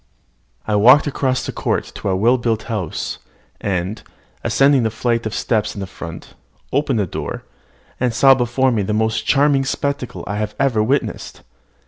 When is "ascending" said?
4.43-4.81